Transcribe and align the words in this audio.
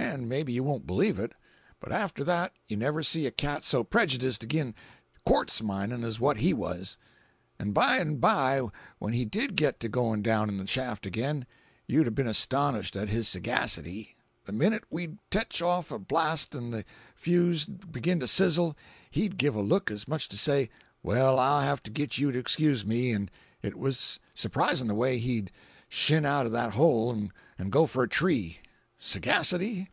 An' 0.00 0.28
may 0.28 0.44
be 0.44 0.52
you 0.52 0.62
won't 0.62 0.86
believe 0.86 1.18
it, 1.18 1.32
but 1.80 1.90
after 1.92 2.22
that 2.22 2.52
you 2.68 2.76
never 2.76 3.02
see 3.02 3.26
a 3.26 3.30
cat 3.32 3.64
so 3.64 3.82
prejudiced 3.82 4.44
agin 4.44 4.74
quartz 5.26 5.60
mining 5.60 6.04
as 6.04 6.20
what 6.20 6.36
he 6.36 6.54
was. 6.54 6.96
An' 7.58 7.72
by 7.72 7.96
an' 7.98 8.16
bye 8.18 8.62
when 9.00 9.12
he 9.12 9.24
did 9.24 9.56
get 9.56 9.80
to 9.80 9.88
goin' 9.88 10.22
down 10.22 10.48
in 10.48 10.56
the 10.56 10.66
shaft 10.68 11.04
agin, 11.06 11.46
you'd 11.88 12.06
'a 12.06 12.10
been 12.12 12.28
astonished 12.28 12.94
at 12.96 13.08
his 13.08 13.26
sagacity. 13.28 14.16
The 14.44 14.52
minute 14.52 14.84
we'd 14.88 15.18
tetch 15.30 15.60
off 15.62 15.90
a 15.90 15.98
blast 15.98 16.54
'n' 16.54 16.70
the 16.70 16.84
fuse'd 17.16 17.90
begin 17.90 18.20
to 18.20 18.28
sizzle, 18.28 18.76
he'd 19.10 19.36
give 19.36 19.56
a 19.56 19.60
look 19.62 19.90
as 19.90 20.06
much 20.06 20.24
as 20.24 20.28
to 20.28 20.38
say: 20.38 20.70
'Well, 21.02 21.38
I'll 21.40 21.62
have 21.62 21.82
to 21.84 21.90
git 21.90 22.18
you 22.18 22.30
to 22.32 22.38
excuse 22.38 22.84
me,' 22.86 23.12
an' 23.12 23.30
it 23.62 23.76
was 23.76 24.20
surpris'n' 24.34 24.86
the 24.88 24.94
way 24.94 25.18
he'd 25.18 25.50
shin 25.88 26.24
out 26.24 26.46
of 26.46 26.52
that 26.52 26.72
hole 26.74 27.12
'n' 27.58 27.68
go 27.70 27.84
f'r 27.86 28.04
a 28.04 28.08
tree. 28.08 28.60
Sagacity? 29.00 29.90